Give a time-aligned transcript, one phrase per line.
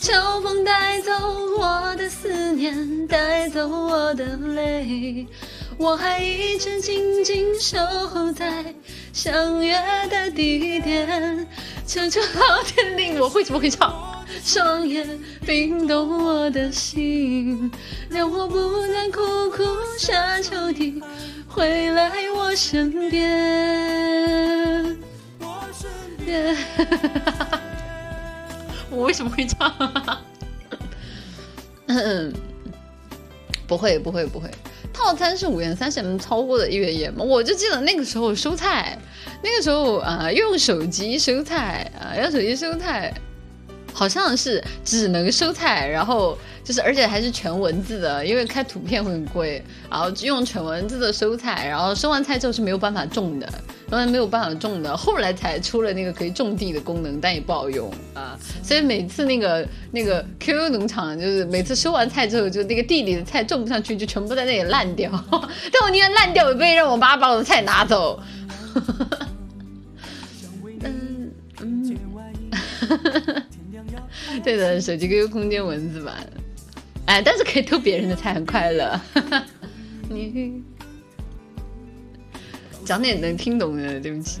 [0.00, 1.12] 秋风带走
[1.58, 5.26] 我的思念，带走我的泪，
[5.78, 7.78] 我还一直静静守
[8.08, 8.74] 候在
[9.12, 9.80] 相约
[10.10, 11.46] 的地点。
[11.86, 14.24] 求求老天令我会怎么会唱？
[14.42, 15.06] 双眼
[15.46, 17.70] 冰冻我的心，
[18.08, 19.62] 让我不再苦苦
[19.98, 21.00] 奢求你
[21.46, 24.96] 回来我身边。
[25.38, 25.64] 我
[28.94, 29.72] 我为什么会唱？
[33.66, 34.50] 不会不会不会，
[34.92, 37.24] 套餐是五元三十，能超过的一元盐吗？
[37.24, 38.98] 我就记得那个时候收菜，
[39.42, 43.12] 那个时候啊用手机收菜啊用手机收菜，
[43.92, 46.38] 好像是只能收菜，然后。
[46.64, 53.46] 就是而且还是全文字的，因为开图片会很贵，然后用全文字的收菜，然后收完菜之后是没有办法种的，
[53.94, 58.38] 然后没有办法种的，后来才出了那个可以种地的功能，但也不好用啊。
[58.62, 65.10] 所以每次那个那个 QQ 农场，就是每次收完菜之后，就那个地里的菜种不上去，就全部在那里烂掉。
[65.30, 68.20] 但我宁愿烂掉，也不愿意让我妈把我的菜拿走。
[70.82, 71.30] 嗯
[71.60, 71.96] 嗯，
[74.42, 76.14] 对的，手机 QQ 空间文字版。
[77.06, 79.00] 哎，但是可以偷别人的菜，很快乐。
[80.08, 80.62] 你
[82.84, 84.40] 讲点能听懂的，对不起。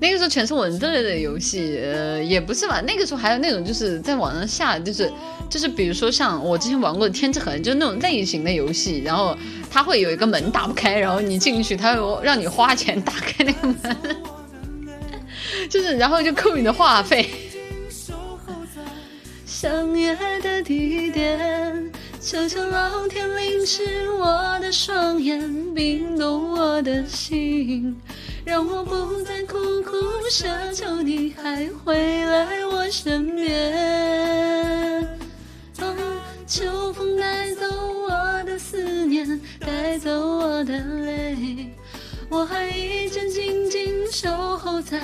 [0.00, 2.80] 那个时候全是文字类的游戏，呃，也不是吧。
[2.86, 5.10] 那个时候还有那种就是在网上下，就是
[5.48, 9.36] 就是比如说像我之前玩过的《天之痕》，就是那种类型的游戏，然后
[9.70, 13.96] 它会有一个门打不开，然后你进去，它会让你花钱打开那个门，
[15.70, 17.28] 就是然后就扣你的话费。
[19.46, 21.92] 相约的地点，
[22.22, 28.00] 求求老天淋湿我的双眼，冰冻我的心，
[28.44, 29.90] 让我不再苦苦
[30.30, 35.04] 奢求你还回来我身边。
[36.46, 38.10] 秋风带走我
[38.44, 41.74] 的思念，带走我的泪，
[42.28, 45.00] 我还一直静静守候在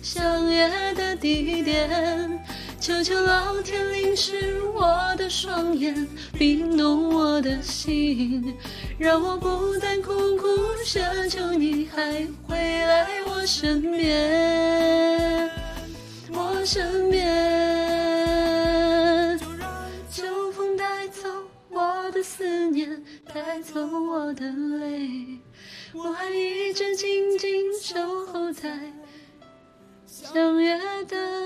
[0.00, 2.44] 相约的地点。
[2.82, 5.94] 求求老天淋湿我的双眼，
[6.36, 8.56] 冰冻我的心，
[8.98, 10.48] 让我不再苦苦
[10.84, 15.48] 奢求你还回来我身边，
[16.32, 17.22] 我身边。
[20.10, 21.28] 秋风带走
[21.70, 23.00] 我的思念，
[23.32, 25.38] 带走我的泪，
[25.94, 27.48] 我还一直静静
[27.80, 28.76] 守候在
[30.04, 31.41] 相约的。